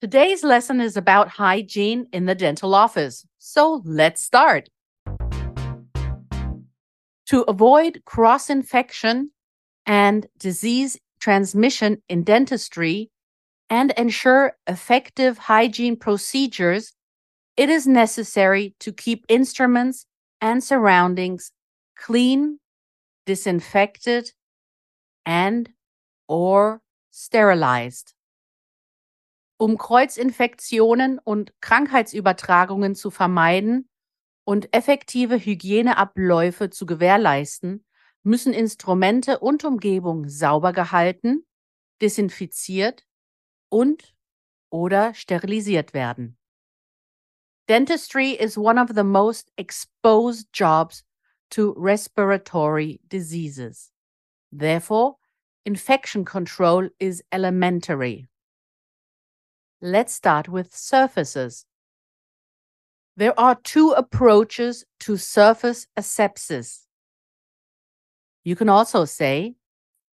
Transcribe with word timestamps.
Today's 0.00 0.42
lesson 0.42 0.80
is 0.80 0.96
about 0.96 1.28
hygiene 1.28 2.06
in 2.10 2.24
the 2.24 2.34
dental 2.34 2.74
office. 2.74 3.26
So 3.38 3.82
let's 3.84 4.22
start. 4.22 4.70
To 7.26 7.42
avoid 7.46 8.00
cross 8.06 8.48
infection 8.48 9.32
and 9.84 10.26
disease 10.38 10.98
transmission 11.20 12.00
in 12.08 12.24
dentistry 12.24 13.10
and 13.68 13.90
ensure 13.90 14.54
effective 14.66 15.36
hygiene 15.36 15.96
procedures, 15.96 16.94
it 17.58 17.68
is 17.68 17.86
necessary 17.86 18.74
to 18.80 18.94
keep 18.94 19.26
instruments 19.28 20.06
and 20.40 20.64
surroundings 20.64 21.52
clean, 21.98 22.58
disinfected, 23.26 24.32
and 25.26 25.68
or 26.26 26.80
sterilized. 27.10 28.14
Um 29.60 29.76
Kreuzinfektionen 29.76 31.18
und 31.18 31.52
Krankheitsübertragungen 31.60 32.94
zu 32.94 33.10
vermeiden 33.10 33.90
und 34.44 34.74
effektive 34.74 35.36
Hygieneabläufe 35.36 36.70
zu 36.70 36.86
gewährleisten, 36.86 37.84
müssen 38.22 38.54
Instrumente 38.54 39.38
und 39.40 39.62
Umgebung 39.66 40.30
sauber 40.30 40.72
gehalten, 40.72 41.44
desinfiziert 42.00 43.06
und 43.68 44.14
oder 44.70 45.12
sterilisiert 45.12 45.92
werden. 45.92 46.38
Dentistry 47.68 48.30
is 48.30 48.56
one 48.56 48.80
of 48.80 48.88
the 48.94 49.04
most 49.04 49.52
exposed 49.56 50.48
jobs 50.54 51.04
to 51.50 51.74
respiratory 51.76 52.98
diseases. 53.12 53.92
Therefore, 54.50 55.16
infection 55.66 56.24
control 56.24 56.88
is 56.98 57.22
elementary. 57.30 58.29
Let's 59.82 60.12
start 60.12 60.46
with 60.48 60.76
surfaces. 60.76 61.64
There 63.16 63.38
are 63.40 63.54
two 63.54 63.90
approaches 63.90 64.84
to 65.00 65.16
surface 65.16 65.86
asepsis. 65.98 66.80
You 68.44 68.56
can 68.56 68.68
also 68.68 69.06
say 69.06 69.54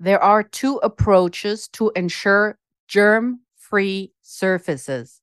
there 0.00 0.22
are 0.22 0.42
two 0.42 0.78
approaches 0.82 1.68
to 1.68 1.92
ensure 1.94 2.58
germ 2.88 3.40
free 3.56 4.12
surfaces. 4.22 5.20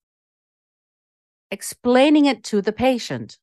Explaining 1.50 2.26
it 2.26 2.44
to 2.46 2.62
the 2.62 2.72
patient. 2.72 3.38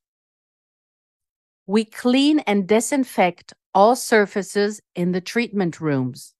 We 1.67 1.85
clean 1.85 2.39
and 2.39 2.67
disinfect 2.67 3.53
all 3.75 3.95
surfaces 3.95 4.81
in 4.95 5.11
the 5.11 5.21
treatment 5.21 5.79
rooms. 5.79 6.33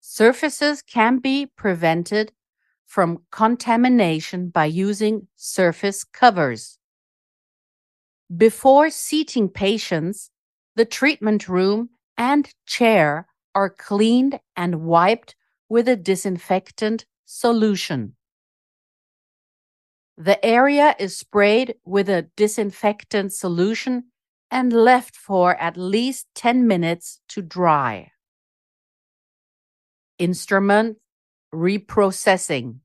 Surfaces 0.00 0.80
can 0.82 1.18
be 1.18 1.46
prevented 1.46 2.32
from 2.92 3.22
contamination 3.30 4.50
by 4.50 4.66
using 4.66 5.26
surface 5.34 6.04
covers. 6.04 6.78
Before 8.36 8.90
seating 8.90 9.48
patients, 9.48 10.30
the 10.76 10.84
treatment 10.84 11.48
room 11.48 11.88
and 12.18 12.50
chair 12.66 13.26
are 13.54 13.70
cleaned 13.70 14.40
and 14.54 14.82
wiped 14.82 15.34
with 15.70 15.88
a 15.88 15.96
disinfectant 15.96 17.06
solution. 17.24 18.14
The 20.18 20.44
area 20.44 20.94
is 20.98 21.16
sprayed 21.16 21.76
with 21.86 22.10
a 22.10 22.28
disinfectant 22.36 23.32
solution 23.32 24.12
and 24.50 24.70
left 24.70 25.16
for 25.16 25.56
at 25.56 25.78
least 25.78 26.26
10 26.34 26.66
minutes 26.66 27.20
to 27.28 27.40
dry. 27.40 28.12
Instrument 30.18 30.98
reprocessing. 31.54 32.81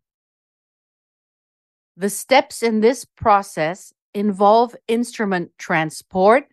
The 2.00 2.12
steps 2.12 2.62
in 2.62 2.82
this 2.82 3.06
process 3.06 3.92
involve 4.14 4.76
instrument 4.88 5.50
transport, 5.58 6.44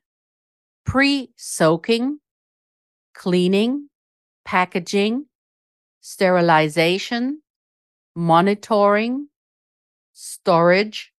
pre 0.86 1.32
soaking, 1.36 2.20
cleaning, 3.12 3.90
packaging, 4.46 5.26
sterilization, 6.00 7.42
monitoring, 8.16 9.28
storage, 10.14 11.12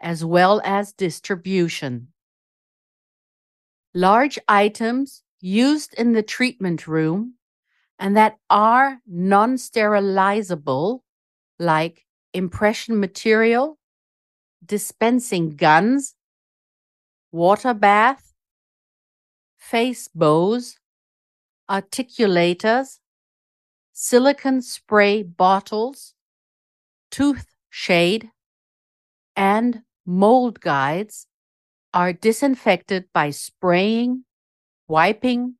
as 0.00 0.24
well 0.24 0.60
as 0.64 0.92
distribution. 0.92 2.08
Large 3.94 4.40
items 4.48 5.22
used 5.40 5.94
in 5.94 6.12
the 6.12 6.24
treatment 6.24 6.88
room 6.88 7.34
and 8.00 8.16
that 8.16 8.36
are 8.48 8.98
non 9.06 9.54
sterilizable, 9.54 11.02
like 11.60 12.04
impression 12.32 12.98
material, 13.00 13.78
dispensing 14.64 15.50
guns, 15.56 16.14
water 17.32 17.74
bath, 17.74 18.32
face 19.58 20.08
bows, 20.08 20.78
articulators, 21.70 22.98
silicone 23.92 24.62
spray 24.62 25.22
bottles, 25.22 26.14
tooth 27.10 27.46
shade, 27.68 28.30
and 29.36 29.82
mold 30.04 30.60
guides 30.60 31.26
are 31.92 32.12
disinfected 32.12 33.04
by 33.12 33.30
spraying, 33.30 34.24
wiping, 34.88 35.54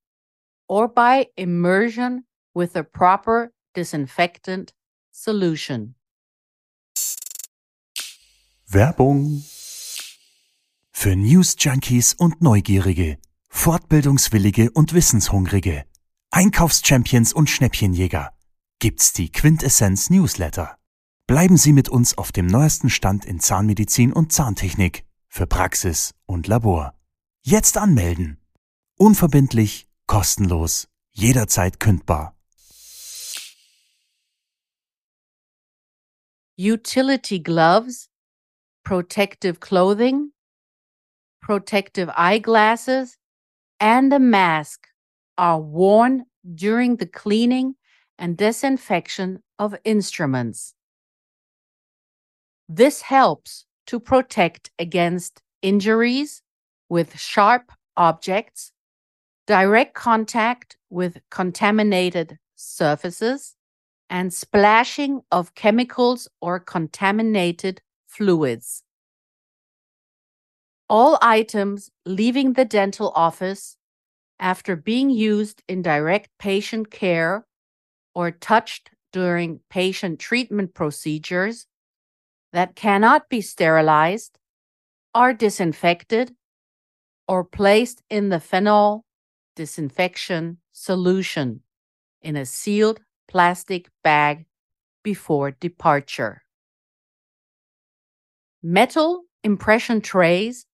or 0.69 0.87
by 0.89 1.27
immersion 1.37 2.25
with 2.55 2.77
a 2.77 2.85
proper 2.85 3.53
disinfectant 3.75 4.73
solution. 5.11 5.95
Werbung 8.73 9.45
für 10.93 11.17
News 11.17 11.57
Junkies 11.59 12.15
und 12.15 12.41
Neugierige, 12.41 13.19
Fortbildungswillige 13.49 14.71
und 14.71 14.95
Wissenshungrige, 14.95 15.87
Einkaufschampions 16.31 17.33
und 17.33 17.51
Schnäppchenjäger 17.51 18.33
gibt's 18.79 19.13
die 19.13 19.33
Quintessenz 19.33 20.09
Newsletter. 20.09 20.77
Bleiben 21.27 21.57
Sie 21.57 21.73
mit 21.73 21.89
uns 21.89 22.17
auf 22.17 22.31
dem 22.31 22.47
neuesten 22.47 22.91
Stand 22.91 23.25
in 23.25 23.41
Zahnmedizin 23.41 24.13
und 24.13 24.33
Zahntechnik 24.33 25.05
für 25.27 25.49
Praxis 25.49 26.15
und 26.27 26.47
Labor. 26.47 26.95
Jetzt 27.43 27.77
anmelden. 27.77 28.39
Unverbindlich, 28.97 29.89
kostenlos, 30.07 30.87
jederzeit 31.11 31.81
kündbar. 31.81 32.37
Utility 36.57 37.41
gloves, 37.41 38.10
protective 38.91 39.61
clothing, 39.61 40.33
protective 41.41 42.11
eyeglasses, 42.17 43.17
and 43.79 44.13
a 44.13 44.19
mask 44.19 44.89
are 45.39 45.61
worn 45.61 46.25
during 46.57 46.97
the 46.97 47.07
cleaning 47.07 47.77
and 48.19 48.37
disinfection 48.37 49.41
of 49.61 49.77
instruments. 49.85 50.75
This 52.69 53.03
helps 53.03 53.65
to 53.87 54.01
protect 54.01 54.73
against 54.77 55.41
injuries 55.63 56.43
with 56.89 57.17
sharp 57.17 57.71
objects, 57.97 58.73
direct 59.47 59.95
contact 59.95 60.77
with 60.91 61.19
contaminated 61.31 62.39
surfaces, 62.57 63.55
and 64.09 64.35
splashing 64.35 65.21
of 65.31 65.55
chemicals 65.55 66.27
or 66.41 66.59
contaminated 66.59 67.81
fluids. 68.11 68.83
All 70.89 71.17
items 71.23 71.91
leaving 72.05 72.55
the 72.55 72.65
dental 72.65 73.13
office 73.15 73.77
after 74.41 74.75
being 74.75 75.11
used 75.11 75.63
in 75.69 75.83
direct 75.83 76.29
patient 76.39 76.91
care 76.91 77.47
or 78.15 78.33
touched 78.33 78.91
during 79.13 79.61
patient 79.71 80.19
treatment 80.19 80.75
procedures 80.75 81.67
that 82.53 82.75
cannot 82.75 83.29
be 83.29 83.41
sterilized 83.41 84.39
are 85.15 85.33
disinfected 85.33 86.35
or 87.29 87.45
placed 87.45 88.03
in 88.11 88.29
the 88.29 88.41
phenol 88.41 89.05
disinfection 89.55 90.59
solution 90.73 91.61
in 92.23 92.35
a 92.35 92.45
sealed 92.45 93.01
plastic 93.29 93.89
bag 94.03 94.47
before 95.05 95.53
departure. 95.53 96.43
Metal 98.63 99.23
impression 99.43 100.03
trays 100.03 100.67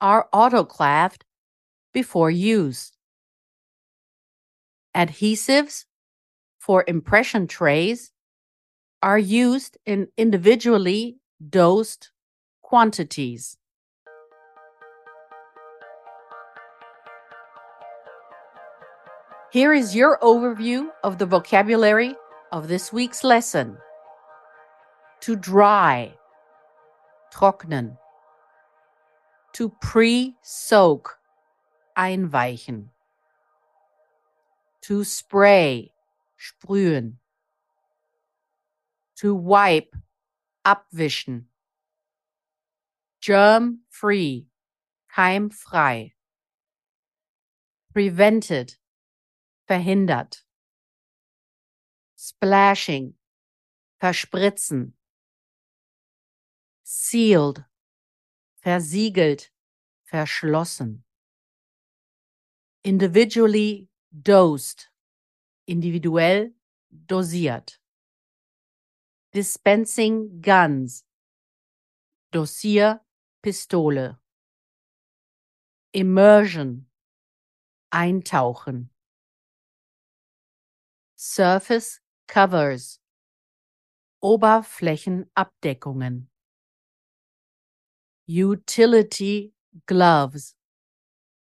are 0.00 0.28
autoclaved 0.32 1.22
before 1.92 2.30
use. 2.30 2.92
Adhesives 4.96 5.84
for 6.58 6.84
impression 6.88 7.46
trays 7.46 8.12
are 9.02 9.18
used 9.18 9.76
in 9.84 10.08
individually 10.16 11.18
dosed 11.50 12.12
quantities. 12.62 13.58
Here 19.52 19.74
is 19.74 19.94
your 19.94 20.18
overview 20.22 20.88
of 21.04 21.18
the 21.18 21.26
vocabulary 21.26 22.14
of 22.50 22.68
this 22.68 22.90
week's 22.90 23.22
lesson. 23.22 23.76
To 25.20 25.36
dry, 25.36 26.14
trocknen. 27.34 27.98
To 29.54 29.70
pre-soak, 29.80 31.18
einweichen. 31.96 32.90
To 34.82 35.02
spray, 35.04 35.92
sprühen. 36.36 37.18
To 39.16 39.34
wipe, 39.34 39.96
abwischen. 40.64 41.46
Germ-free, 43.20 44.46
keimfrei. 45.08 46.12
Prevented, 47.92 48.76
verhindert. 49.66 50.44
Splashing, 52.16 53.14
verspritzen. 53.98 54.94
Sealed, 56.96 57.64
versiegelt, 58.62 59.50
verschlossen. 60.04 61.02
Individually 62.84 63.88
dosed, 64.12 64.90
individuell 65.66 66.54
dosiert. 66.90 67.80
Dispensing 69.32 70.40
guns, 70.40 71.04
Dosierpistole. 72.32 74.16
Immersion, 75.92 76.86
eintauchen. 77.90 78.90
Surface 81.16 82.00
covers, 82.28 83.00
Oberflächenabdeckungen. 84.22 86.28
Utility 88.26 89.54
Gloves, 89.84 90.56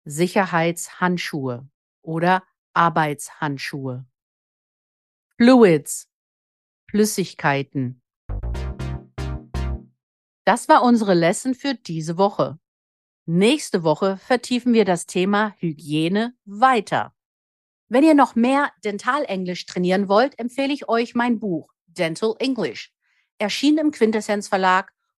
Sicherheitshandschuhe 0.04 1.68
oder 2.02 2.44
Arbeitshandschuhe. 2.72 4.06
Fluids, 5.36 6.08
Flüssigkeiten. 6.88 8.00
Das 10.44 10.68
war 10.68 10.84
unsere 10.84 11.14
Lesson 11.14 11.54
für 11.54 11.74
diese 11.74 12.16
Woche. 12.16 12.60
Nächste 13.26 13.82
Woche 13.82 14.16
vertiefen 14.16 14.72
wir 14.72 14.84
das 14.84 15.06
Thema 15.06 15.56
Hygiene 15.58 16.36
weiter. 16.44 17.12
Wenn 17.88 18.04
ihr 18.04 18.14
noch 18.14 18.36
mehr 18.36 18.70
Dentalenglisch 18.84 19.66
trainieren 19.66 20.08
wollt, 20.08 20.38
empfehle 20.38 20.72
ich 20.72 20.88
euch 20.88 21.16
mein 21.16 21.40
Buch 21.40 21.72
Dental 21.86 22.36
English, 22.38 22.94
erschienen 23.38 23.78
im 23.78 23.90
Quintessenz 23.90 24.46
Verlag 24.46 24.92